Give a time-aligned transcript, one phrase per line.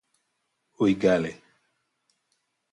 [0.81, 1.31] Ôigale